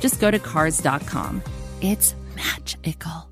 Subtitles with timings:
[0.00, 1.42] just go to Cars.com.
[1.80, 3.30] It's magical.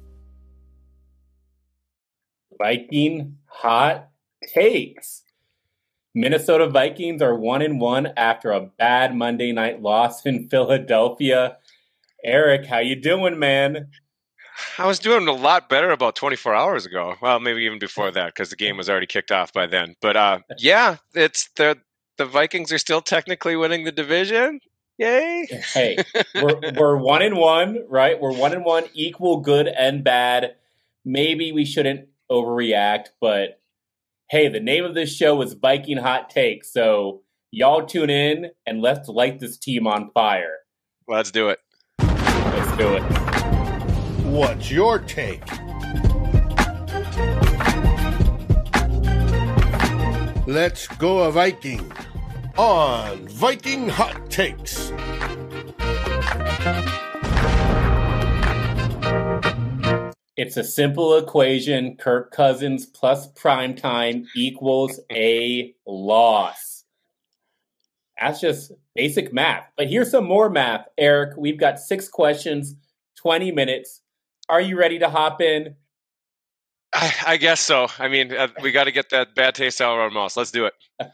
[2.59, 4.09] Viking hot
[4.55, 5.23] takes.
[6.15, 11.59] Minnesota Vikings are one and one after a bad Monday night loss in Philadelphia.
[12.25, 13.89] Eric, how you doing, man?
[14.77, 17.15] I was doing a lot better about 24 hours ago.
[17.23, 19.95] Well, maybe even before that, because the game was already kicked off by then.
[20.01, 21.79] But uh, yeah, it's the
[22.17, 24.59] the Vikings are still technically winning the division.
[24.99, 25.47] Yay!
[25.73, 25.97] Hey,
[26.35, 28.21] we're we're one and one, right?
[28.21, 30.57] We're one and one, equal good and bad.
[31.05, 33.61] Maybe we shouldn't overreact, but
[34.29, 38.83] hey, the name of this show is Viking Hot Take, so y'all tune in and
[38.83, 40.57] let's light this team on fire.
[41.07, 41.61] Let's do it.
[42.01, 43.03] Let's do it.
[44.25, 45.45] What's your take?
[50.49, 51.93] Let's go a Viking
[52.59, 54.91] on Viking Hot Takes.
[60.37, 61.97] It's a simple equation.
[61.97, 66.85] Kirk Cousins plus primetime equals a loss.
[68.21, 69.65] That's just basic math.
[69.77, 71.37] But here's some more math, Eric.
[71.37, 72.75] We've got six questions,
[73.19, 74.01] 20 minutes.
[74.49, 75.77] Are you ready to hop in?
[76.93, 77.87] I, I guess so.
[78.01, 80.37] I mean, uh, we got to get that bad taste out of our mouths.
[80.37, 80.75] Let's do it.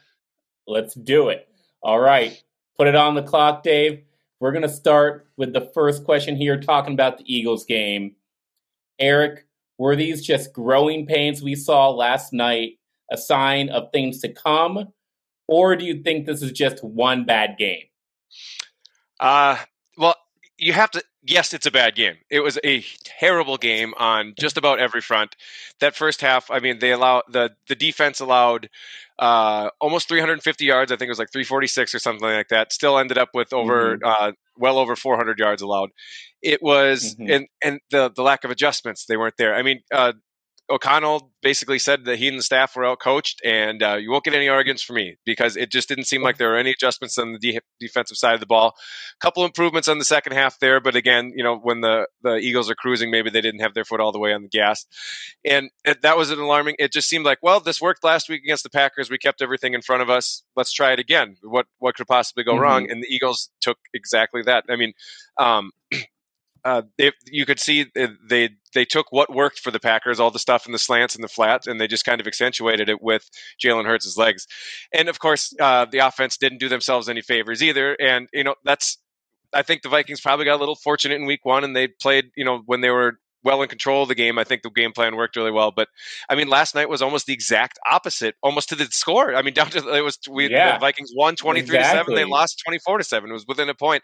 [0.67, 1.48] Let's do it.
[1.83, 2.43] All right.
[2.77, 4.03] Put it on the clock, Dave.
[4.41, 8.17] We're going to start with the first question here, talking about the Eagles game.
[8.98, 9.47] Eric,
[9.79, 12.79] were these just growing pains we saw last night
[13.11, 14.89] a sign of things to come?
[15.48, 17.85] Or do you think this is just one bad game?
[19.20, 19.57] Uh,
[20.59, 21.03] you have to.
[21.27, 22.17] Yes, it's a bad game.
[22.31, 25.35] It was a terrible game on just about every front.
[25.81, 28.69] That first half, I mean, they allow the the defense allowed
[29.19, 30.93] uh, almost 350 yards.
[30.93, 32.73] I think it was like 346 or something like that.
[32.73, 34.07] Still ended up with over mm-hmm.
[34.07, 35.91] uh, well over 400 yards allowed.
[36.43, 37.33] It was mm-hmm.
[37.33, 39.55] and and the the lack of adjustments they weren't there.
[39.55, 40.13] I mean, uh,
[40.70, 44.25] O'Connell basically said that he and the staff were out coached, and uh, you won't
[44.25, 47.19] get any arguments from me because it just didn't seem like there were any adjustments
[47.19, 48.69] on the de- defensive side of the ball.
[48.69, 52.36] A couple improvements on the second half there, but again, you know, when the the
[52.36, 54.86] Eagles are cruising, maybe they didn't have their foot all the way on the gas,
[55.45, 56.77] and it, that was an alarming.
[56.79, 59.11] It just seemed like, well, this worked last week against the Packers.
[59.11, 60.42] We kept everything in front of us.
[60.57, 61.36] Let's try it again.
[61.42, 62.63] What what could possibly go mm-hmm.
[62.63, 62.91] wrong?
[62.91, 64.64] And the Eagles took exactly that.
[64.70, 64.95] I mean.
[65.36, 65.73] Um,
[66.64, 66.83] uh,
[67.27, 67.86] you could see
[68.29, 71.23] they they took what worked for the Packers, all the stuff in the slants and
[71.23, 73.29] the flats, and they just kind of accentuated it with
[73.63, 74.47] Jalen Hurts' legs.
[74.92, 77.95] And of course, uh, the offense didn't do themselves any favors either.
[78.01, 78.98] And you know that's
[79.52, 82.30] I think the Vikings probably got a little fortunate in Week One, and they played
[82.36, 84.39] you know when they were well in control of the game.
[84.39, 85.71] I think the game plan worked really well.
[85.71, 85.89] But
[86.29, 89.35] I mean, last night was almost the exact opposite, almost to the score.
[89.35, 91.99] I mean, down to it was we yeah, the Vikings won twenty three exactly.
[91.99, 92.15] to seven.
[92.15, 93.31] They lost twenty four to seven.
[93.31, 94.03] It was within a point.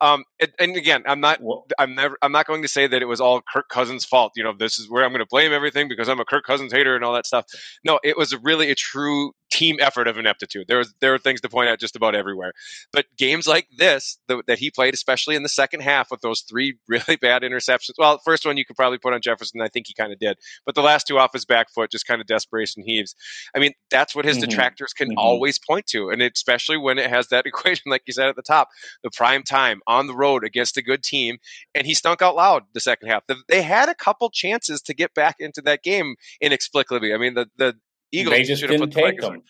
[0.00, 1.40] Um, and, and, again, I'm not,
[1.78, 4.32] I'm never, I'm not going to say that it was all Kirk Cousins' fault.
[4.34, 6.72] You know, this is where I'm going to blame everything because I'm a Kirk Cousins
[6.72, 7.44] hater and all that stuff.
[7.84, 10.66] No, it was really a true team effort of ineptitude.
[10.68, 12.52] There was, there were things to point out just about everywhere.
[12.92, 16.42] But games like this the, that he played, especially in the second half with those
[16.42, 17.92] three really bad interceptions.
[17.98, 19.60] Well, first one you could probably put on Jefferson.
[19.60, 22.06] I think he kind of did, but the last two off his back foot, just
[22.06, 23.14] kind of desperation heaves.
[23.54, 24.48] I mean, that's what his mm-hmm.
[24.48, 25.18] detractors can mm-hmm.
[25.18, 28.42] always point to, and especially when it has that equation, like you said at the
[28.42, 28.68] top,
[29.02, 31.36] the prime time on the road against a good team,
[31.74, 33.22] and he stunk out loud the second half.
[33.48, 37.12] They had a couple chances to get back into that game inexplicably.
[37.12, 37.76] I mean, the the
[38.12, 39.42] Eagles they just didn't take them.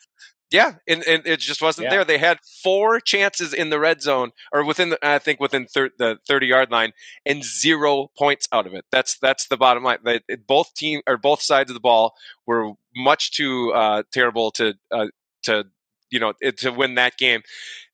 [0.51, 1.91] Yeah, and, and it just wasn't yeah.
[1.91, 2.05] there.
[2.05, 5.93] They had four chances in the red zone, or within, the, I think, within thir-
[5.97, 6.93] the thirty yard line,
[7.25, 8.85] and zero points out of it.
[8.91, 9.99] That's that's the bottom line.
[10.05, 12.15] They, both team or both sides of the ball
[12.47, 15.07] were much too uh, terrible to uh,
[15.45, 15.67] to
[16.11, 17.43] you know to win that game.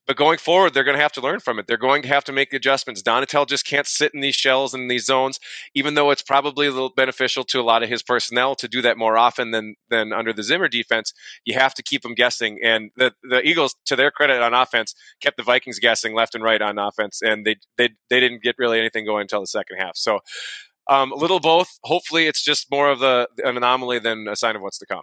[0.06, 1.66] But going forward, they're going to have to learn from it.
[1.66, 3.02] They're going to have to make adjustments.
[3.02, 5.40] Donatell just can't sit in these shells and these zones,
[5.74, 8.82] even though it's probably a little beneficial to a lot of his personnel to do
[8.82, 11.12] that more often than than under the Zimmer defense.
[11.44, 12.58] You have to keep them guessing.
[12.62, 16.44] And the the Eagles, to their credit on offense, kept the Vikings guessing left and
[16.44, 19.78] right on offense, and they they they didn't get really anything going until the second
[19.78, 19.96] half.
[19.96, 20.20] So.
[20.88, 21.68] Um, a little both.
[21.82, 25.02] Hopefully, it's just more of the, an anomaly than a sign of what's to come.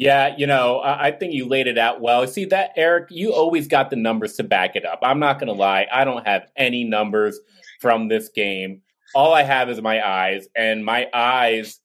[0.00, 2.26] Yeah, you know, I think you laid it out well.
[2.26, 5.00] See that, Eric, you always got the numbers to back it up.
[5.02, 5.86] I'm not going to lie.
[5.92, 7.38] I don't have any numbers
[7.82, 8.80] from this game.
[9.14, 11.80] All I have is my eyes, and my eyes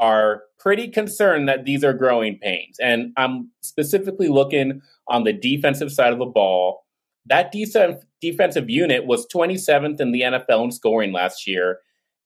[0.00, 2.76] are pretty concerned that these are growing pains.
[2.80, 6.84] And I'm specifically looking on the defensive side of the ball.
[7.26, 11.78] That decent defensive unit was 27th in the NFL in scoring last year,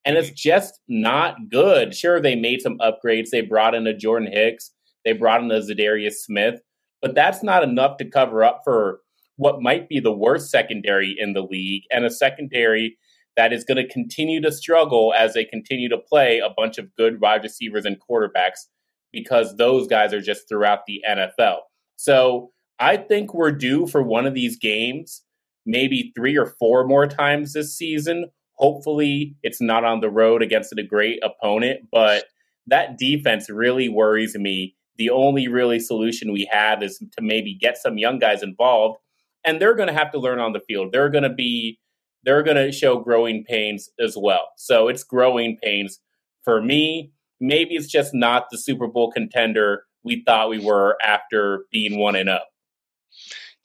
[0.07, 0.37] and it's mm-hmm.
[0.37, 1.95] just not good.
[1.95, 3.29] Sure, they made some upgrades.
[3.29, 4.71] They brought in a Jordan Hicks,
[5.05, 6.61] they brought in a Za'Darius Smith,
[7.03, 9.01] but that's not enough to cover up for
[9.37, 12.97] what might be the worst secondary in the league and a secondary
[13.37, 16.95] that is going to continue to struggle as they continue to play a bunch of
[16.97, 18.67] good wide receivers and quarterbacks
[19.13, 21.59] because those guys are just throughout the NFL.
[21.97, 25.23] So I think we're due for one of these games,
[25.67, 28.31] maybe three or four more times this season.
[28.55, 32.25] Hopefully, it's not on the road against a great opponent, but
[32.67, 34.77] that defense really worries me.
[34.97, 38.99] The only really solution we have is to maybe get some young guys involved,
[39.45, 40.93] and they're going to have to learn on the field.
[40.93, 41.79] They're going to be
[42.25, 44.49] they're going to show growing pains as well.
[44.57, 46.01] So it's growing pains
[46.43, 47.13] for me.
[47.41, 52.17] Maybe it's just not the Super Bowl contender we thought we were after being 1
[52.17, 52.49] and up.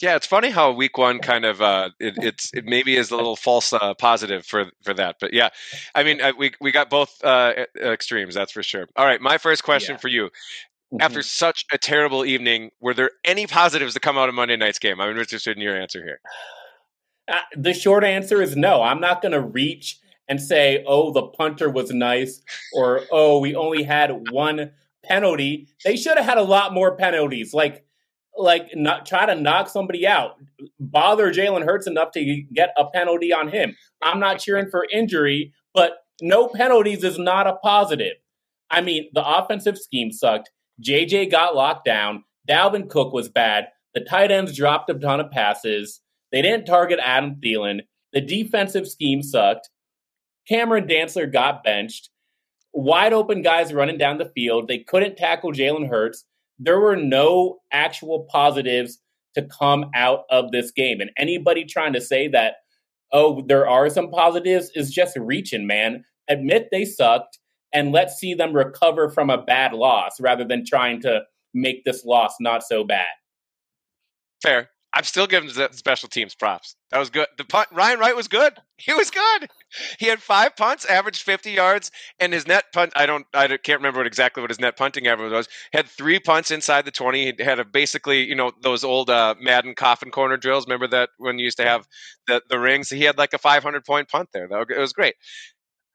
[0.01, 3.17] Yeah, it's funny how week one kind of uh, it, it's it maybe is a
[3.17, 5.49] little false uh, positive for for that, but yeah,
[5.93, 8.87] I mean uh, we we got both uh, extremes, that's for sure.
[8.95, 9.99] All right, my first question yeah.
[9.99, 10.29] for you:
[10.93, 11.01] mm-hmm.
[11.01, 14.79] After such a terrible evening, were there any positives to come out of Monday night's
[14.79, 14.99] game?
[14.99, 16.19] I'm interested in your answer here.
[17.31, 18.81] Uh, the short answer is no.
[18.81, 22.41] I'm not going to reach and say, oh, the punter was nice,
[22.73, 24.71] or oh, we only had one
[25.03, 25.67] penalty.
[25.83, 27.53] They should have had a lot more penalties.
[27.53, 27.83] Like,
[28.37, 30.35] like not try to knock somebody out,
[30.79, 33.75] bother Jalen Hurts enough to get a penalty on him.
[34.01, 38.13] I'm not cheering for injury, but no penalties is not a positive.
[38.69, 40.51] I mean, the offensive scheme sucked.
[40.81, 42.23] JJ got locked down.
[42.49, 43.67] Dalvin Cook was bad.
[43.93, 46.01] The tight ends dropped a ton of passes.
[46.31, 47.81] They didn't target Adam Thielen.
[48.13, 49.69] The defensive scheme sucked.
[50.47, 52.09] Cameron Dantzler got benched.
[52.73, 54.67] Wide open guys running down the field.
[54.67, 56.25] They couldn't tackle Jalen Hurts.
[56.59, 58.99] There were no actual positives
[59.35, 61.01] to come out of this game.
[61.01, 62.55] And anybody trying to say that,
[63.11, 66.03] oh, there are some positives is just reaching, man.
[66.27, 67.38] Admit they sucked
[67.73, 71.21] and let's see them recover from a bad loss rather than trying to
[71.53, 73.05] make this loss not so bad.
[74.41, 74.69] Fair.
[74.91, 76.75] I'm still giving the special teams props.
[76.89, 77.27] That was good.
[77.37, 78.53] The punt, Ryan Wright was good.
[78.81, 79.49] He was good.
[79.99, 82.93] He had five punts, averaged 50 yards, and his net punt.
[82.95, 85.49] I don't, I can't remember what exactly what his net punting average was.
[85.73, 87.33] Had three punts inside the 20.
[87.37, 90.65] He had a basically, you know, those old uh, Madden coffin corner drills.
[90.65, 91.89] Remember that when you used to have
[92.25, 92.89] the the rings?
[92.89, 94.45] He had like a 500 point punt there.
[94.45, 95.15] It was great.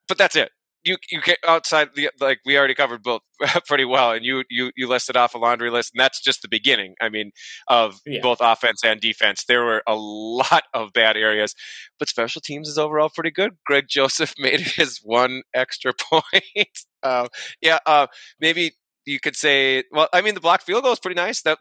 [0.07, 0.51] But that's it
[0.85, 3.23] you you get outside the like we already covered both
[3.67, 6.49] pretty well, and you you you listed off a laundry list, and that's just the
[6.49, 6.95] beginning.
[7.01, 7.33] I mean,
[7.69, 8.21] of yeah.
[8.23, 11.55] both offense and defense, there were a lot of bad areas,
[11.99, 13.53] but special teams is overall pretty good.
[13.67, 16.79] Greg Joseph made his one extra point.
[17.03, 17.29] uh,
[17.61, 18.07] yeah, uh,
[18.41, 18.73] maybe
[19.07, 21.43] you could say, well, I mean, the block field goal is pretty nice.
[21.43, 21.59] That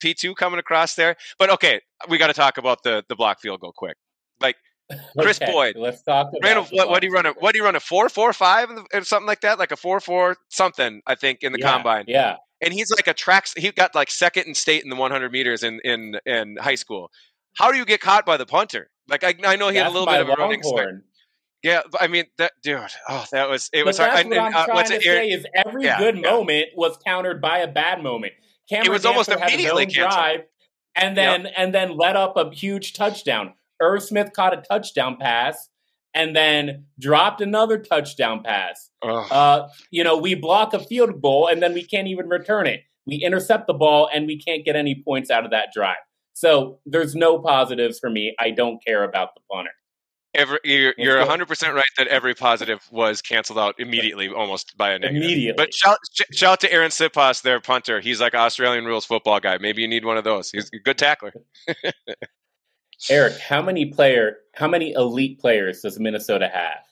[0.00, 3.40] P two coming across there, but okay, we got to talk about the the block
[3.40, 3.96] field goal quick.
[4.40, 4.56] Like
[5.18, 5.76] Kris okay, Boyd.
[5.76, 6.30] Let's talk.
[6.42, 7.26] About what, what do you run?
[7.26, 7.76] A, what do you run?
[7.76, 9.58] A four, four, five, or something like that?
[9.58, 11.00] Like a four, four, something.
[11.06, 12.04] I think in the yeah, combine.
[12.06, 12.36] Yeah.
[12.60, 13.48] And he's like a track.
[13.56, 17.10] He got like second in state in the 100 meters in in in high school.
[17.56, 18.90] How do you get caught by the punter?
[19.08, 21.04] Like I, I know he That's had a little bit of a running start.
[21.62, 22.78] Yeah, I mean that dude.
[23.08, 23.96] Oh, that was it but was.
[23.96, 24.26] That's hard.
[24.26, 26.30] what and, I'm uh, trying to it, say is every yeah, good yeah.
[26.30, 28.34] moment was countered by a bad moment.
[28.68, 30.40] Cameron it was almost had immediately his drive,
[30.94, 31.52] and then yep.
[31.56, 33.54] and then let up a huge touchdown.
[33.80, 35.68] Irv Smith caught a touchdown pass
[36.14, 38.90] and then dropped another touchdown pass.
[39.02, 42.82] Uh, you know, we block a field goal and then we can't even return it.
[43.06, 45.96] We intercept the ball and we can't get any points out of that drive.
[46.32, 48.34] So there's no positives for me.
[48.38, 49.70] I don't care about the punter.
[50.34, 54.98] Every, you're, you're 100% right that every positive was canceled out immediately, almost by a
[54.98, 55.22] negative.
[55.22, 55.64] Immediately.
[55.64, 55.98] But shout,
[56.32, 58.00] shout out to Arryn Siposs, their punter.
[58.00, 59.58] He's like Australian rules football guy.
[59.58, 60.50] Maybe you need one of those.
[60.50, 61.32] He's a good tackler.
[63.10, 66.84] Eric, how many player, how many elite players does Minnesota have?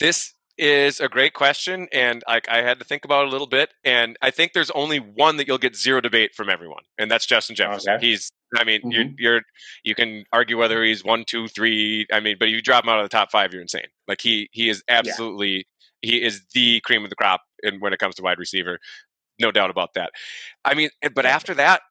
[0.00, 3.46] This is a great question, and I, I, had to think about it a little
[3.46, 3.72] bit.
[3.84, 7.26] And I think there's only one that you'll get zero debate from everyone, and that's
[7.26, 7.94] Justin Jefferson.
[7.94, 8.06] Okay.
[8.06, 8.90] He's, I mean, mm-hmm.
[8.90, 9.42] you're, you're,
[9.84, 12.06] you can argue whether he's one, two, three.
[12.12, 13.86] I mean, but if you drop him out of the top five, you're insane.
[14.08, 15.66] Like he, he is absolutely,
[16.02, 16.10] yeah.
[16.10, 18.80] he is the cream of the crop, and when it comes to wide receiver,
[19.38, 20.10] no doubt about that.
[20.64, 21.82] I mean, but after that,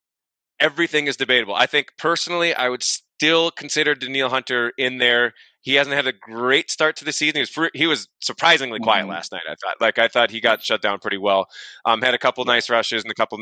[0.60, 1.56] everything is debatable.
[1.56, 5.34] I think personally, I would still consider Danielle Hunter in there.
[5.62, 7.36] He hasn't had a great start to the season.
[7.36, 9.12] He was he was surprisingly quiet mm-hmm.
[9.12, 9.44] last night.
[9.50, 11.48] I thought, like I thought he got shut down pretty well.
[11.86, 13.38] Um, had a couple nice rushes and a couple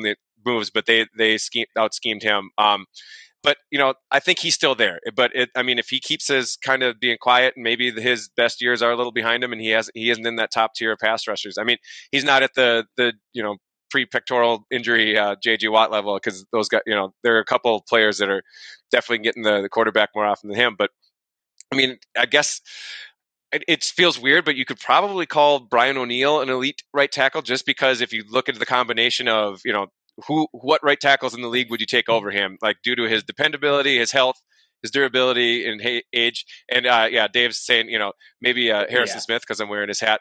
[0.46, 2.50] moves, but they they schemed, out schemed him.
[2.58, 2.86] Um,
[3.44, 5.00] but you know, I think he's still there.
[5.16, 8.28] But it, I mean, if he keeps his kind of being quiet, and maybe his
[8.36, 10.74] best years are a little behind him, and he has he isn't in that top
[10.74, 11.58] tier of pass rushers.
[11.60, 11.78] I mean,
[12.12, 13.58] he's not at the the you know
[13.96, 17.74] pre-pectoral injury uh, JJ Watt level because those guys, you know, there are a couple
[17.74, 18.44] of players that are
[18.92, 20.76] definitely getting the, the quarterback more often than him.
[20.78, 20.90] But
[21.72, 22.60] I mean, I guess
[23.54, 27.42] it, it, feels weird, but you could probably call Brian O'Neill an elite right tackle
[27.42, 29.88] just because if you look at the combination of you know
[30.28, 33.04] who what right tackles in the league would you take over him, like due to
[33.04, 34.36] his dependability, his health,
[34.82, 36.46] his durability, and age.
[36.70, 38.12] And uh, yeah, Dave's saying you know
[38.42, 39.22] maybe uh, Harrison yeah.
[39.22, 40.20] Smith because I'm wearing his hat.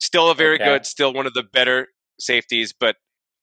[0.00, 0.64] Still a very okay.
[0.64, 2.96] good, still one of the better safeties, but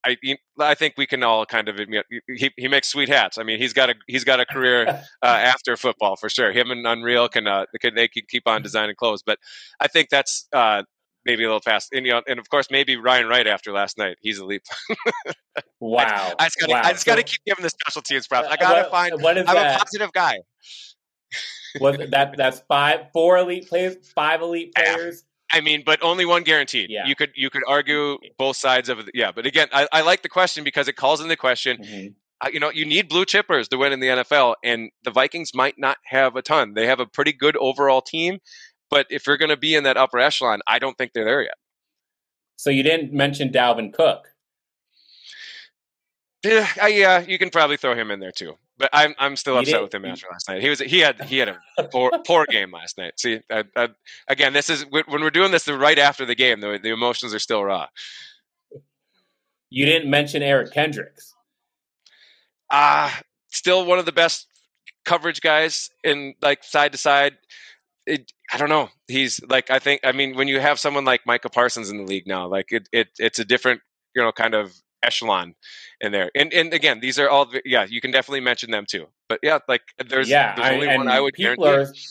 [0.04, 0.16] I
[0.58, 3.38] I think we can all kind of admit he, he makes sweet hats.
[3.38, 4.86] I mean, he's got a he's got a career
[5.22, 6.52] uh, after football for sure.
[6.52, 9.38] Him and Unreal can uh, can they can keep on designing clothes, but
[9.80, 10.82] I think that's uh,
[11.24, 11.90] maybe a little fast.
[11.92, 14.62] And you know, and of course, maybe Ryan Wright after last night, he's a leap.
[15.80, 16.04] wow!
[16.06, 17.16] I, I just got wow.
[17.16, 18.48] To keep giving the special teams props.
[18.50, 19.22] I got to find.
[19.22, 19.76] What is I'm that?
[19.76, 20.38] a positive guy.
[21.80, 25.24] Was that that's five four elite players, five elite players?
[25.52, 26.88] I mean, but only one guaranteed.
[26.90, 27.06] Yeah.
[27.06, 29.10] You could you could argue both sides of it.
[29.14, 31.82] Yeah, but again, I, I like the question because it calls into question.
[31.82, 32.06] Mm-hmm.
[32.40, 35.54] Uh, you know, you need blue chippers to win in the NFL, and the Vikings
[35.54, 36.74] might not have a ton.
[36.74, 38.38] They have a pretty good overall team,
[38.90, 41.42] but if you're going to be in that upper echelon, I don't think they're there
[41.42, 41.54] yet.
[42.56, 44.28] So you didn't mention Dalvin Cook.
[46.44, 48.54] Yeah, yeah, you can probably throw him in there too.
[48.82, 50.60] But I'm I'm still upset with him after last night.
[50.60, 53.12] He was he had he had a poor poor game last night.
[53.16, 53.90] See, I, I,
[54.26, 56.60] again, this is when we're doing this right after the game.
[56.60, 57.86] The, the emotions are still raw.
[59.70, 61.32] You didn't mention Eric Kendricks.
[62.72, 63.22] Ah, uh,
[63.52, 64.48] still one of the best
[65.04, 67.34] coverage guys in like side to side.
[68.04, 68.88] It, I don't know.
[69.06, 72.04] He's like I think I mean when you have someone like Micah Parsons in the
[72.04, 73.80] league now, like it, it it's a different
[74.16, 75.54] you know kind of echelon
[76.00, 76.30] in there.
[76.34, 79.06] And and again, these are all yeah, you can definitely mention them too.
[79.28, 82.00] But yeah, like there's yeah, there's only I, one I would people guarantee.
[82.00, 82.02] Are,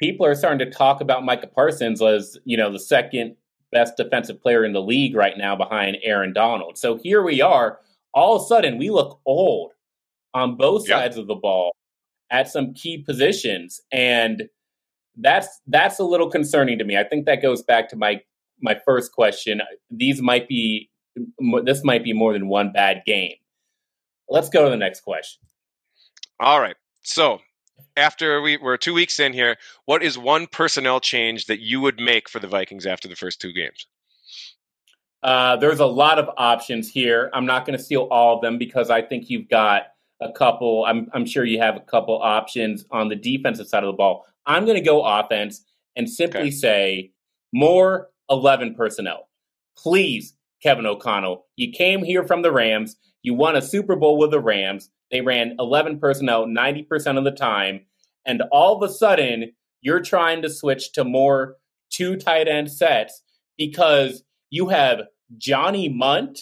[0.00, 3.36] people are starting to talk about Micah Parsons as you know the second
[3.72, 6.78] best defensive player in the league right now behind Aaron Donald.
[6.78, 7.80] So here we are.
[8.14, 9.72] All of a sudden, we look old
[10.32, 11.74] on both sides of the ball
[12.30, 14.44] at some key positions, and
[15.16, 16.96] that's that's a little concerning to me.
[16.96, 18.20] I think that goes back to my
[18.60, 19.60] my first question.
[19.90, 20.90] These might be
[21.64, 23.34] this might be more than one bad game.
[24.28, 25.40] Let's go to the next question.
[26.40, 26.76] All right.
[27.02, 27.40] So
[27.96, 32.00] after we we're two weeks in here, what is one personnel change that you would
[32.00, 33.86] make for the Vikings after the first two games?
[35.22, 37.30] Uh, there's a lot of options here.
[37.32, 39.84] I'm not going to steal all of them because I think you've got
[40.20, 40.84] a couple.
[40.84, 44.26] I'm, I'm sure you have a couple options on the defensive side of the ball.
[44.44, 45.64] I'm going to go offense
[45.96, 46.50] and simply okay.
[46.50, 47.12] say
[47.52, 49.28] more 11 personnel.
[49.78, 51.44] Please Kevin O'Connell.
[51.56, 52.96] You came here from the Rams.
[53.22, 54.90] You won a Super Bowl with the Rams.
[55.10, 57.82] They ran 11 personnel 90% of the time.
[58.26, 59.52] And all of a sudden,
[59.82, 61.56] you're trying to switch to more
[61.90, 63.22] two tight end sets
[63.58, 65.02] because you have
[65.36, 66.40] Johnny Mundt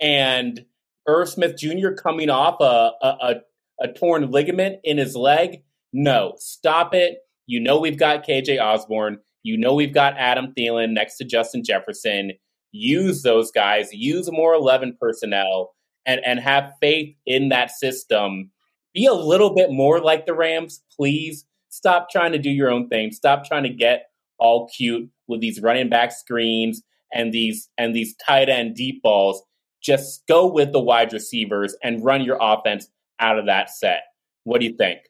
[0.00, 0.64] and
[1.08, 1.90] Irv Smith Jr.
[1.90, 3.34] coming off a, a, a,
[3.80, 5.62] a torn ligament in his leg.
[5.92, 7.18] No, stop it.
[7.46, 9.18] You know we've got KJ Osborn.
[9.42, 12.32] You know we've got Adam Thielen next to Justin Jefferson
[12.72, 15.74] use those guys, use more 11 personnel,
[16.06, 18.50] and, and have faith in that system.
[18.94, 21.46] Be a little bit more like the Rams, please.
[21.68, 23.12] Stop trying to do your own thing.
[23.12, 24.06] Stop trying to get
[24.38, 26.82] all cute with these running back screens
[27.14, 29.42] and these and these tight end deep balls.
[29.82, 32.88] Just go with the wide receivers and run your offense
[33.20, 34.02] out of that set.
[34.44, 35.00] What do you think?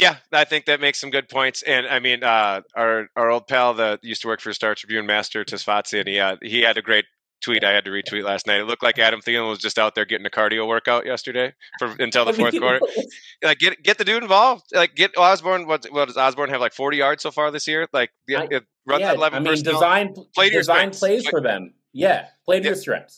[0.00, 1.62] Yeah, I think that makes some good points.
[1.62, 5.06] And I mean, uh, our our old pal that used to work for Star Tribune,
[5.06, 7.04] Master Tesfatsion, and he uh, he had a great
[7.40, 8.60] tweet I had to retweet last night.
[8.60, 11.94] It looked like Adam Thielen was just out there getting a cardio workout yesterday for
[11.98, 12.80] until the fourth quarter.
[13.42, 14.64] Like get get the dude involved.
[14.72, 15.66] Like get Osborn.
[15.66, 16.60] What, what does Osborn have?
[16.60, 17.86] Like forty yards so far this year.
[17.92, 18.46] Like I,
[18.86, 19.46] run yeah, that eleven.
[19.46, 21.74] I mean, design play design plays for them.
[21.92, 22.68] Yeah, play to yeah.
[22.70, 23.16] your strengths.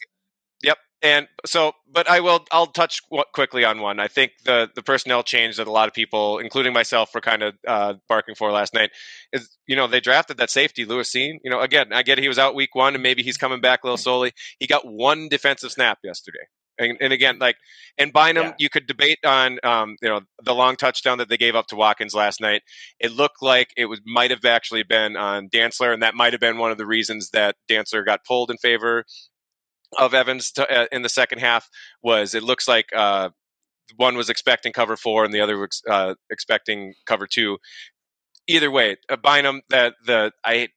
[1.02, 2.44] And so, but I will.
[2.52, 3.00] I'll touch
[3.34, 3.98] quickly on one.
[3.98, 7.42] I think the the personnel change that a lot of people, including myself, were kind
[7.42, 8.90] of uh, barking for last night
[9.32, 11.38] is you know they drafted that safety Lewis Cine.
[11.42, 13.82] You know, again, I get he was out week one and maybe he's coming back
[13.82, 14.30] a little slowly.
[14.60, 16.46] He got one defensive snap yesterday.
[16.78, 17.56] And, and, again, like
[17.98, 18.52] and Bynum, yeah.
[18.58, 21.76] you could debate on, um, you know, the long touchdown that they gave up to
[21.76, 22.62] Watkins last night.
[22.98, 26.40] It looked like it was might have actually been on Dantzler, and that might have
[26.40, 29.04] been one of the reasons that Dantzler got pulled in favor
[29.98, 31.68] of Evans to, uh, in the second half
[32.02, 33.30] was it looks like uh,
[33.96, 37.58] one was expecting cover four and the other was uh, expecting cover two.
[38.46, 40.68] Either way, uh, Bynum that the I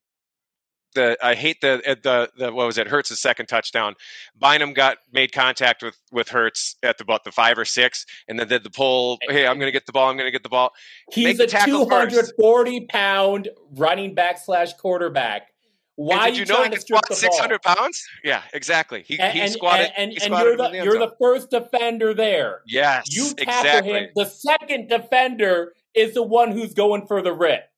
[0.95, 3.95] the I hate the the the what was it Hurts' second touchdown.
[4.39, 8.48] Bynum got made contact with with Hurts at about the five or six, and then
[8.48, 9.19] did the pull.
[9.29, 10.10] Hey, I'm going to get the ball.
[10.10, 10.72] I'm going to get the ball.
[11.12, 15.50] He's a 240 pound running back slash quarterback.
[15.97, 18.03] Why did you, you know he can squat 600 pounds?
[18.23, 19.03] Yeah, exactly.
[19.07, 19.91] He, and, he squatted.
[19.97, 22.61] And, and, he squatted and you're, the, you're the first defender there.
[22.67, 23.91] Yes, you tackle exactly.
[23.93, 24.09] him.
[24.15, 27.69] The second defender is the one who's going for the rip.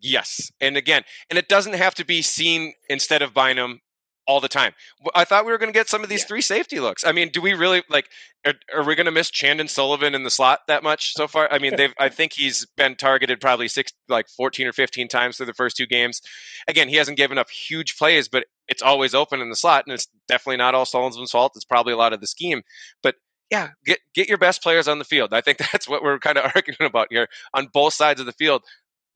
[0.00, 3.80] Yes, and again, and it doesn't have to be Cine instead of Bynum
[4.26, 4.72] all the time.
[5.14, 6.26] I thought we were going to get some of these yeah.
[6.26, 7.04] three safety looks.
[7.04, 8.08] I mean, do we really like?
[8.44, 11.52] Are, are we going to miss Chandon Sullivan in the slot that much so far?
[11.52, 11.94] I mean, they've.
[11.98, 15.76] I think he's been targeted probably six, like fourteen or fifteen times through the first
[15.76, 16.20] two games.
[16.68, 19.94] Again, he hasn't given up huge plays, but it's always open in the slot, and
[19.94, 21.52] it's definitely not all Sullivan's fault.
[21.54, 22.62] It's probably a lot of the scheme,
[23.02, 23.16] but.
[23.48, 25.32] Yeah, get get your best players on the field.
[25.32, 28.32] I think that's what we're kind of arguing about here on both sides of the
[28.32, 28.64] field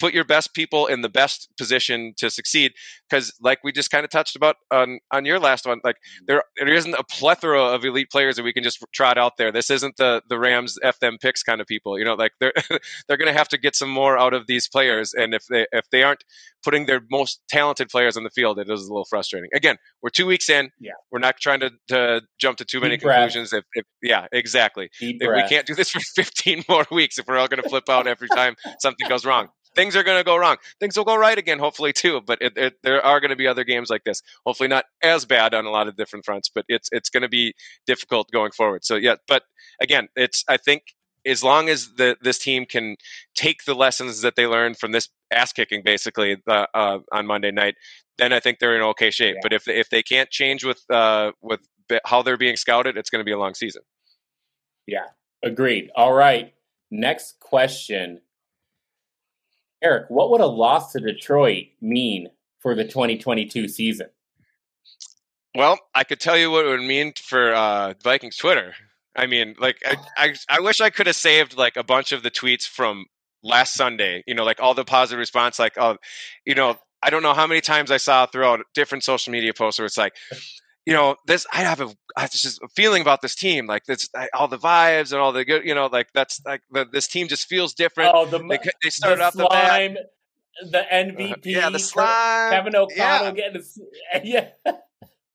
[0.01, 2.73] put your best people in the best position to succeed
[3.09, 6.43] because like we just kind of touched about on on your last one like there
[6.57, 9.53] there isn't a plethora of elite players that we can just trot out there.
[9.53, 12.53] This isn't the the rams f them picks kind of people you know like they're
[13.07, 15.67] they're going to have to get some more out of these players and if they
[15.73, 16.25] if they aren't
[16.65, 19.51] putting their most talented players on the field it is a little frustrating.
[19.55, 20.71] Again we're two weeks in.
[20.81, 20.93] Yeah.
[21.13, 24.89] We're not trying to, to jump to too many Deep conclusions if, if, yeah exactly.
[25.01, 27.89] If we can't do this for 15 more weeks if we're all going to flip
[27.91, 30.57] out every time something goes wrong things are going to go wrong.
[30.79, 32.21] Things will go right again, hopefully too.
[32.21, 34.23] But it, it, there are going to be other games like this.
[34.47, 37.29] Hopefully not as bad on a lot of different fronts, but it's it's going to
[37.29, 37.55] be
[37.87, 38.85] difficult going forward.
[38.85, 39.43] So yeah, but
[39.81, 40.83] again, it's I think
[41.27, 42.97] as long as the, this team can
[43.35, 47.51] take the lessons that they learned from this ass kicking basically uh, uh, on Monday
[47.51, 47.75] night,
[48.17, 49.35] then I think they're in okay shape.
[49.37, 49.41] Yeah.
[49.43, 51.61] But if if they can't change with uh, with
[52.05, 53.83] how they're being scouted, it's going to be a long season.
[54.87, 55.07] Yeah,
[55.43, 55.91] agreed.
[55.95, 56.55] All right,
[56.91, 58.21] next question
[59.83, 64.09] Eric, what would a loss to Detroit mean for the 2022 season?
[65.55, 68.75] Well, I could tell you what it would mean for uh, Vikings Twitter.
[69.17, 72.23] I mean, like, I, I, I wish I could have saved like a bunch of
[72.23, 73.07] the tweets from
[73.43, 74.23] last Sunday.
[74.27, 75.97] You know, like all the positive response, like, oh,
[76.45, 79.81] you know, I don't know how many times I saw throughout different social media posts
[79.81, 80.15] where it's like,
[80.87, 83.85] you know, this I have a I have just a feeling about this team, like
[83.85, 87.07] this all the vibes and all the good, you know, like that's like the, this
[87.07, 88.13] team just feels different.
[88.15, 89.97] Oh, the they, they started the off the slime,
[90.71, 93.31] the MVP, uh, yeah, the slime, Kevin O'Connell yeah.
[93.33, 93.63] getting,
[94.15, 94.49] a, yeah.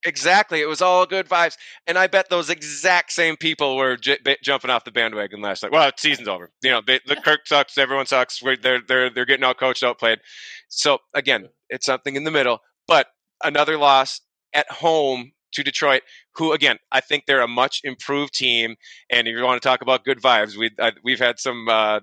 [0.07, 4.19] Exactly, it was all good vibes, and I bet those exact same people were j-
[4.23, 5.71] b- jumping off the bandwagon last night.
[5.71, 6.51] Well, season's over.
[6.61, 7.75] You know, they, the Kirk sucks.
[7.75, 8.39] Everyone sucks.
[8.39, 10.19] They're they're they're getting all coached, outplayed.
[10.67, 12.59] So again, it's something in the middle.
[12.87, 13.07] But
[13.43, 14.21] another loss
[14.55, 16.01] at home to Detroit,
[16.35, 18.75] who again I think they're a much improved team.
[19.09, 20.71] And if you want to talk about good vibes, we
[21.03, 21.99] we've had some uh,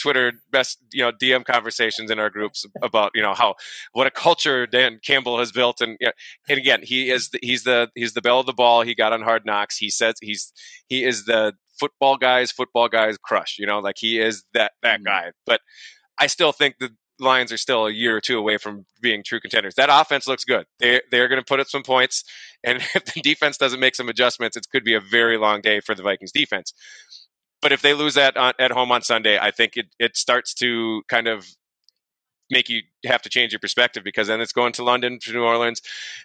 [0.00, 3.54] Twitter best you know DM conversations in our groups about you know how
[3.92, 6.12] what a culture Dan Campbell has built and you know,
[6.48, 9.12] and again he is the, he's the he's the bell of the ball he got
[9.12, 10.52] on Hard Knocks he says he's
[10.88, 15.00] he is the football guys football guys crush you know like he is that that
[15.00, 15.04] mm-hmm.
[15.04, 15.60] guy but
[16.18, 19.40] I still think that Lions are still a year or two away from being true
[19.40, 19.74] contenders.
[19.76, 20.66] That offense looks good.
[20.78, 22.24] They they're going to put up some points,
[22.64, 25.80] and if the defense doesn't make some adjustments, it could be a very long day
[25.80, 26.72] for the Vikings defense.
[27.62, 30.54] But if they lose that on, at home on Sunday, I think it it starts
[30.54, 31.46] to kind of
[32.50, 35.42] make you have to change your perspective because then it's going to London to New
[35.42, 35.80] Orleans,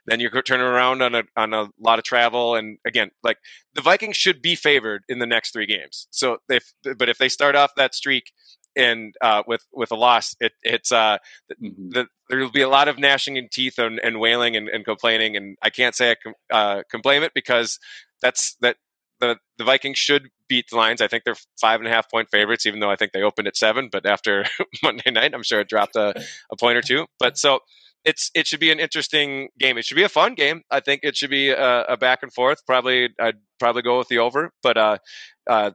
[0.05, 3.37] then you're turning around on a on a lot of travel, and again, like
[3.73, 6.07] the Vikings should be favored in the next three games.
[6.11, 8.31] So if but if they start off that streak
[8.75, 11.17] and uh, with with a loss, it, it's uh,
[11.61, 11.89] mm-hmm.
[11.89, 14.85] the, there will be a lot of gnashing in teeth and, and wailing and, and,
[14.85, 17.79] complaining, and I can't say I com- uh, blame it because
[18.21, 18.77] that's that
[19.19, 21.01] the the Vikings should beat the Lions.
[21.01, 23.47] I think they're five and a half point favorites, even though I think they opened
[23.47, 23.89] at seven.
[23.91, 24.45] But after
[24.83, 26.13] Monday night, I'm sure it dropped a,
[26.51, 27.05] a point or two.
[27.19, 27.59] But so
[28.03, 29.77] it's it should be an interesting game.
[29.77, 30.63] It should be a fun game.
[30.71, 32.65] I think it should be a, a back and forth.
[32.65, 34.97] Probably I'd probably go with the over, but uh,
[35.47, 35.71] uh,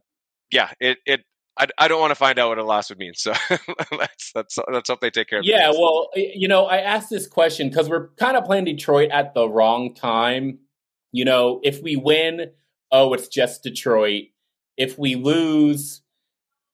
[0.51, 1.21] yeah, it it
[1.59, 3.15] I, I don't want to find out what a loss would mean.
[3.15, 3.33] So
[3.93, 5.45] let's let's let's hope they take care of.
[5.45, 9.35] Yeah, well, you know, I asked this question because we're kind of playing Detroit at
[9.35, 10.59] the wrong time.
[11.13, 12.51] You know, if we win,
[12.93, 14.25] oh, it's just Detroit.
[14.77, 16.03] If we lose,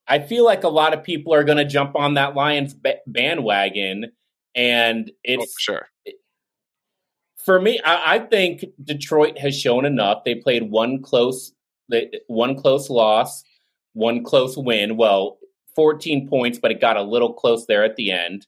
[0.09, 2.75] I feel like a lot of people are going to jump on that Lions
[3.07, 4.13] bandwagon,
[4.55, 5.89] and oh, it's oh, sure.
[7.45, 10.25] For me, I, I think Detroit has shown enough.
[10.25, 11.53] They played one close,
[12.27, 13.45] one close loss
[13.93, 14.97] one close win.
[14.97, 15.39] Well,
[15.75, 18.47] 14 points, but it got a little close there at the end.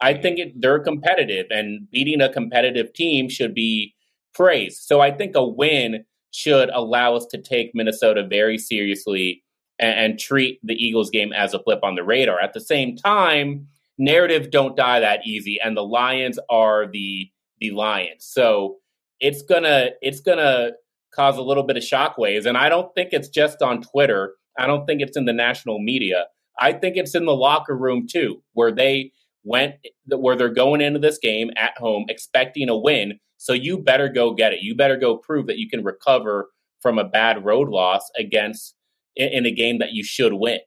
[0.00, 3.94] I think it, they're competitive, and beating a competitive team should be
[4.34, 4.82] praised.
[4.82, 9.44] So I think a win should allow us to take Minnesota very seriously
[9.78, 12.40] and, and treat the Eagles game as a blip on the radar.
[12.40, 17.30] At the same time, narratives don't die that easy, and the Lions are the
[17.60, 18.24] the Lions.
[18.26, 18.78] So
[19.20, 20.72] it's gonna it's gonna
[21.14, 22.46] cause a little bit of shockwaves.
[22.46, 24.34] And I don't think it's just on Twitter.
[24.58, 26.26] I don't think it's in the national media.
[26.58, 29.12] I think it's in the locker room too, where they
[29.44, 29.74] went
[30.06, 33.18] where they're going into this game at home expecting a win.
[33.36, 34.60] So you better go get it.
[34.62, 36.48] You better go prove that you can recover
[36.80, 38.74] from a bad road loss against
[39.16, 40.60] in, a game that you should win.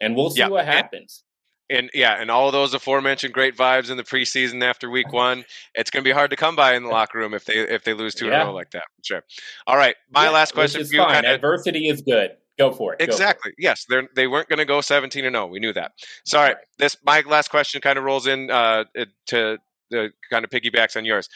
[0.00, 0.48] And we'll see yeah.
[0.48, 1.24] what happens
[1.70, 5.44] and yeah, and all of those aforementioned great vibes in the preseason after week one,
[5.74, 7.84] it's going to be hard to come by in the locker room if they if
[7.84, 8.34] they lose two yeah.
[8.34, 8.84] in a row like that.
[9.02, 9.22] Sure.
[9.66, 11.00] All right, my yeah, last question for you.
[11.00, 11.24] Fine.
[11.24, 12.32] Adversity is good.
[12.60, 13.00] Go for it.
[13.00, 13.52] Exactly.
[13.52, 13.54] For it.
[13.58, 15.46] Yes, they they weren't going to go seventeen and zero.
[15.46, 15.92] We knew that.
[16.26, 18.84] Sorry, this my last question kind of rolls in uh,
[19.28, 19.58] to
[19.90, 21.28] the kind of piggybacks on yours.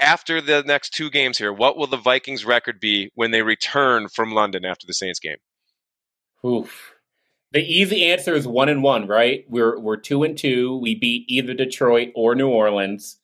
[0.00, 4.08] After the next two games here, what will the Vikings record be when they return
[4.08, 5.38] from London after the Saints game?
[6.44, 6.92] Oof.
[7.52, 9.44] The easy answer is one and one, right?
[9.48, 10.76] We're we're two and two.
[10.78, 13.18] We beat either Detroit or New Orleans.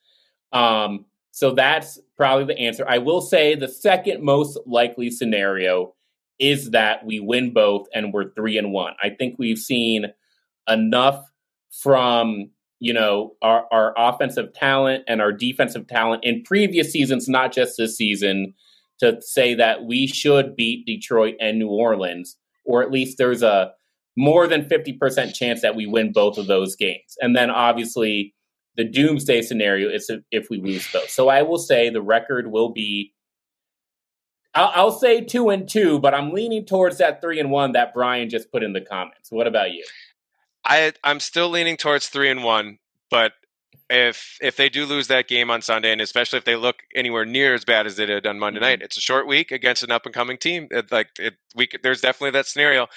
[0.52, 2.86] Um, so that's probably the answer.
[2.88, 5.94] I will say the second most likely scenario
[6.38, 8.94] is that we win both and we're three and one.
[9.02, 10.06] I think we've seen
[10.68, 11.24] enough
[11.70, 17.52] from you know our, our offensive talent and our defensive talent in previous seasons, not
[17.52, 18.54] just this season,
[19.00, 23.72] to say that we should beat Detroit and New Orleans, or at least there's a
[24.16, 27.16] more than 50% chance that we win both of those games.
[27.20, 28.34] And then obviously
[28.76, 31.10] the doomsday scenario is if we lose both.
[31.10, 33.12] So I will say the record will be
[34.54, 37.92] I'll, I'll, say two and two, but I'm leaning towards that three and one that
[37.92, 39.32] Brian just put in the comments.
[39.32, 39.84] What about you?
[40.64, 42.78] I I'm still leaning towards three and one,
[43.10, 43.32] but
[43.90, 47.24] if if they do lose that game on Sunday, and especially if they look anywhere
[47.24, 48.64] near as bad as they did on Monday mm-hmm.
[48.64, 50.68] night, it's a short week against an up and coming team.
[50.70, 52.88] It, like it, we there's definitely that scenario.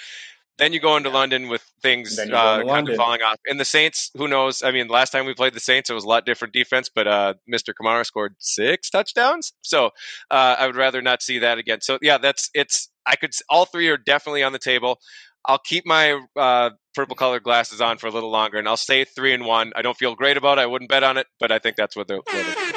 [0.58, 3.36] Then you go into London with things uh, kind of falling off.
[3.46, 4.62] And the Saints, who knows?
[4.62, 7.06] I mean, last time we played the Saints, it was a lot different defense, but
[7.06, 7.72] uh, Mr.
[7.80, 9.52] Kamara scored six touchdowns.
[9.62, 9.86] So
[10.30, 11.80] uh, I would rather not see that again.
[11.80, 12.88] So yeah, that's it's.
[13.06, 14.98] I could all three are definitely on the table.
[15.46, 19.04] I'll keep my uh, purple colored glasses on for a little longer, and I'll stay
[19.04, 19.72] three and one.
[19.76, 20.62] I don't feel great about it.
[20.62, 22.18] I wouldn't bet on it, but I think that's what they're.
[22.18, 22.68] What they're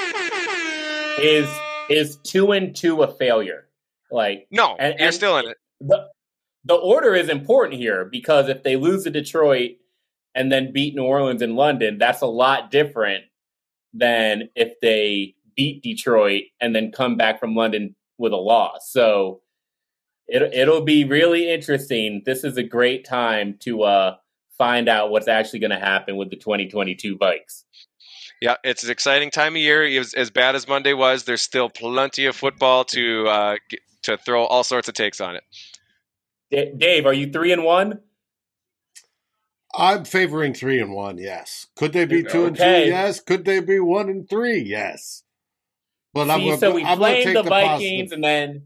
[1.21, 1.49] is
[1.89, 3.67] is two and two a failure?
[4.11, 5.57] Like no, and, you're and still in it.
[5.79, 6.07] The,
[6.63, 9.71] the order is important here because if they lose to Detroit
[10.35, 13.25] and then beat New Orleans in London, that's a lot different
[13.93, 18.91] than if they beat Detroit and then come back from London with a loss.
[18.91, 19.41] So
[20.27, 22.21] it, it'll be really interesting.
[22.25, 24.15] This is a great time to uh,
[24.57, 27.63] find out what's actually going to happen with the 2022 Vikes.
[28.41, 29.83] Yeah, it's an exciting time of year.
[29.99, 34.17] Was, as bad as Monday was, there's still plenty of football to uh, get, to
[34.17, 35.43] throw all sorts of takes on it.
[36.51, 38.01] D- Dave, are you three and one?
[39.73, 41.17] I'm favoring three and one.
[41.17, 41.67] Yes.
[41.77, 42.47] Could they be two okay.
[42.47, 42.89] and two?
[42.91, 43.19] Yes.
[43.21, 44.59] Could they be one and three?
[44.59, 45.23] Yes.
[46.13, 48.11] But See, I'm gonna, so we I'm played the, the Vikings, positive.
[48.11, 48.63] and then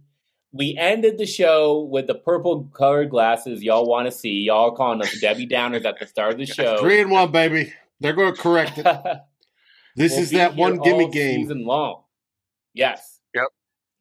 [0.52, 3.62] we ended the show with the purple colored glasses.
[3.62, 4.42] Y'all want to see?
[4.42, 6.80] Y'all calling us Debbie Downers at the start of the show.
[6.80, 7.72] Three and one, baby.
[8.00, 8.88] They're going to correct it.
[9.98, 11.44] This we'll is that one gimme game.
[11.44, 12.04] Season long.
[12.74, 13.15] Yes.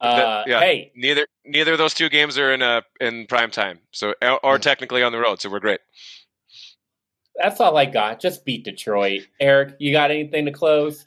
[0.05, 0.61] Uh, yeah.
[0.61, 4.59] Hey, neither neither of those two games are in a in prime time, so or
[4.59, 5.81] technically on the road, so we're great.
[7.43, 8.21] That's all I got.
[8.21, 9.23] Just beat Detroit.
[9.41, 11.05] Eric, you got anything to close?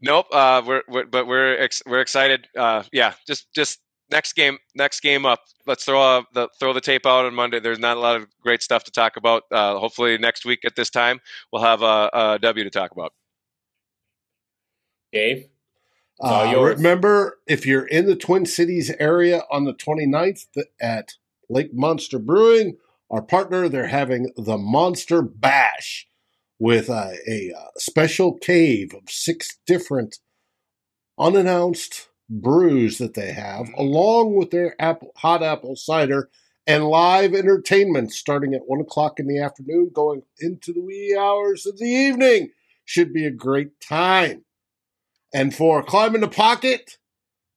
[0.00, 0.26] Nope.
[0.32, 2.48] Uh, we're, we're but we're ex- we're excited.
[2.56, 5.40] Uh, yeah, just just next game next game up.
[5.66, 7.60] Let's throw uh, the throw the tape out on Monday.
[7.60, 9.42] There's not a lot of great stuff to talk about.
[9.50, 11.20] Uh, hopefully next week at this time
[11.52, 13.12] we'll have a, a W to talk about.
[15.12, 15.48] Dave.
[16.20, 20.46] Uh, remember, if you're in the Twin Cities area on the 29th
[20.80, 21.14] at
[21.50, 22.78] Lake Monster Brewing,
[23.10, 26.08] our partner, they're having the Monster Bash
[26.58, 30.18] with uh, a, a, a special cave of six different
[31.18, 33.80] unannounced brews that they have, mm-hmm.
[33.80, 36.28] along with their apple, hot apple cider
[36.66, 41.64] and live entertainment starting at one o'clock in the afternoon, going into the wee hours
[41.66, 42.50] of the evening.
[42.84, 44.44] Should be a great time.
[45.32, 46.98] And for Climbing The Pocket,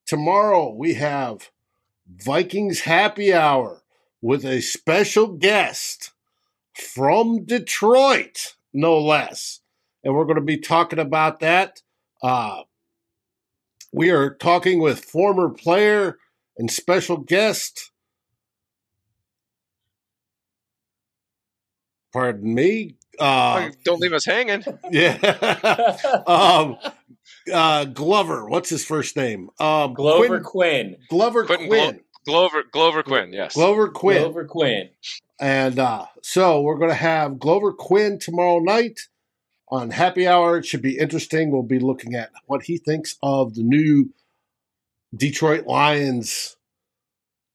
[0.05, 1.49] tomorrow we have
[2.08, 3.84] Vikings Happy Hour
[4.21, 6.12] with a special guest
[6.73, 9.62] from Detroit, no less.
[10.03, 11.82] And we're going to be talking about that.
[12.21, 12.63] Uh,
[13.91, 16.17] we are talking with former player
[16.58, 17.91] and special guest.
[22.13, 22.95] Pardon me.
[23.19, 24.63] Uh, Don't leave us hanging.
[24.91, 26.23] Yeah.
[26.27, 26.77] um,
[27.51, 28.47] uh, Glover.
[28.47, 29.49] What's his first name?
[29.59, 30.93] Um, Glover Quin.
[30.93, 30.95] Quin.
[31.09, 31.67] Glover Quin.
[31.67, 31.99] Quin.
[32.25, 33.33] Glover Glover Quin.
[33.33, 33.53] Yes.
[33.53, 34.21] Glover Quin.
[34.21, 34.89] Glover Quin.
[35.39, 38.99] And uh, so we're going to have Glover Quin tomorrow night
[39.69, 40.57] on Happy Hour.
[40.57, 41.51] It should be interesting.
[41.51, 44.12] We'll be looking at what he thinks of the new
[45.15, 46.57] Detroit Lions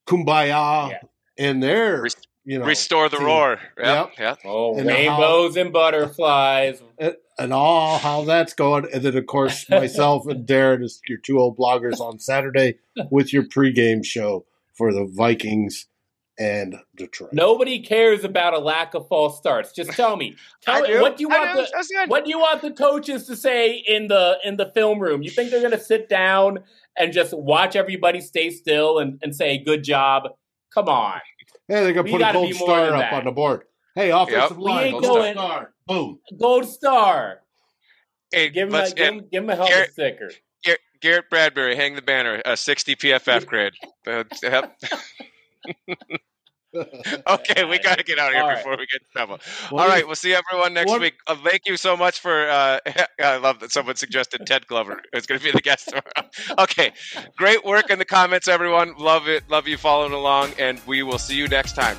[0.06, 0.98] kumbaya yeah.
[1.38, 2.06] and their
[2.44, 3.26] you know restore the team.
[3.26, 3.60] roar.
[3.78, 3.86] Yep.
[3.86, 4.12] yep.
[4.18, 4.38] yep.
[4.44, 6.82] Oh, and rainbows how, and butterflies.
[6.98, 8.86] And, and, all how that's going.
[8.92, 12.78] And then of course myself and Darren is your two old bloggers on Saturday
[13.10, 15.86] with your pregame show for the Vikings
[16.38, 17.32] and Detroit.
[17.32, 19.72] Nobody cares about a lack of false starts.
[19.72, 22.72] Just tell me, tell me what do you want the what do you want the
[22.72, 25.22] coaches to say in the in the film room?
[25.22, 26.60] You think they're going to sit down
[26.96, 30.24] and just watch everybody stay still and, and say good job?
[30.72, 31.20] Come on.
[31.68, 33.12] Yeah, they're going to put a gold star up that.
[33.12, 33.64] on the board.
[33.94, 34.66] Hey, offensive yep.
[34.66, 35.72] line, gold going, star.
[35.86, 36.18] Boom.
[36.38, 37.40] Gold star.
[38.32, 40.30] Hey, give him, a, give, him, give him a helmet Garrett, sticker.
[41.04, 43.74] Garrett Bradbury, hang the banner, a 60 PFF grade.
[44.06, 44.74] Uh, yep.
[47.28, 48.80] okay, we got to get out of here All before right.
[48.80, 49.38] we get in trouble.
[49.70, 51.02] Well, All right, we'll see everyone next what?
[51.02, 51.16] week.
[51.26, 52.48] Uh, thank you so much for.
[52.48, 52.80] Uh,
[53.22, 55.92] I love that someone suggested Ted Glover is going to be the guest
[56.58, 56.92] okay,
[57.36, 58.94] great work in the comments, everyone.
[58.96, 59.48] Love it.
[59.50, 61.98] Love you following along, and we will see you next time.